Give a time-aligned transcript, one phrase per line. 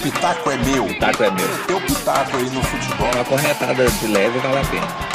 [0.00, 0.86] O pitaco é meu.
[0.86, 1.66] O pitaco é meu.
[1.66, 3.10] Teu pitaco aí no futebol.
[3.14, 5.10] Uma corretada de leve vale a pena.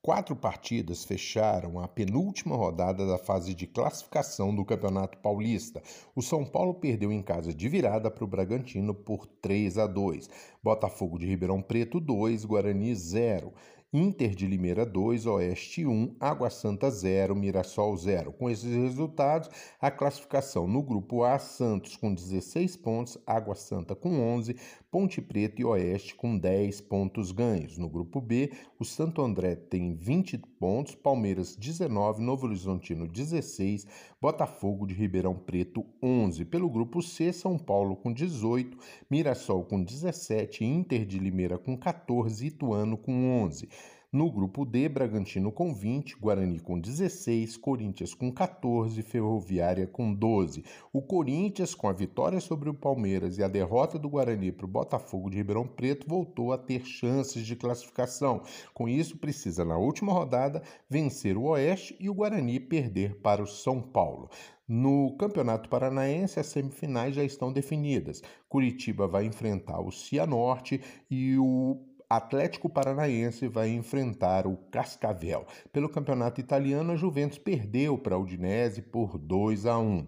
[0.00, 5.82] Quatro partidas fecharam a penúltima rodada da fase de classificação do Campeonato Paulista.
[6.16, 10.30] O São Paulo perdeu em casa de virada para o Bragantino por 3 a 2.
[10.62, 13.52] Botafogo de Ribeirão Preto 2, Guarani 0.
[13.96, 18.32] Inter de Limeira 2, Oeste 1, Água Santa 0, Mirassol 0.
[18.32, 19.48] Com esses resultados,
[19.80, 24.56] a classificação no grupo A, Santos com 16 pontos, Água Santa com 11,
[24.90, 27.78] Ponte Preta e Oeste com 10 pontos ganhos.
[27.78, 33.86] No grupo B, o Santo André tem 20 pontos, Palmeiras 19, Novo Horizontino 16,
[34.20, 36.44] Botafogo de Ribeirão Preto 11.
[36.44, 38.78] Pelo grupo C, São Paulo com 18,
[39.10, 43.68] Mirassol com 17, Inter de Limeira com 14 e Ituano com 11.
[44.14, 50.64] No grupo D, Bragantino com 20, Guarani com 16, Corinthians com 14, Ferroviária com 12.
[50.92, 54.68] O Corinthians, com a vitória sobre o Palmeiras e a derrota do Guarani para o
[54.68, 58.44] Botafogo de Ribeirão Preto, voltou a ter chances de classificação.
[58.72, 63.48] Com isso, precisa, na última rodada, vencer o Oeste e o Guarani perder para o
[63.48, 64.30] São Paulo.
[64.68, 68.22] No Campeonato Paranaense, as semifinais já estão definidas.
[68.48, 71.84] Curitiba vai enfrentar o Cianorte e o
[72.16, 75.46] Atlético Paranaense vai enfrentar o Cascavel.
[75.72, 80.06] Pelo campeonato italiano, a Juventus perdeu para a Udinese por 2 a 1.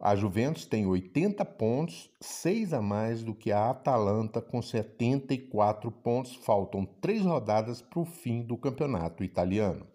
[0.00, 6.34] A Juventus tem 80 pontos, 6 a mais do que a Atalanta com 74 pontos.
[6.34, 9.86] Faltam três rodadas para o fim do campeonato italiano.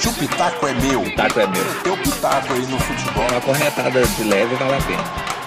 [0.00, 1.82] Se o pitaco é meu, O pitaco é meu.
[1.82, 3.28] teu pitaco aí no futebol.
[3.30, 5.37] Uma corretada de leve vale a pena.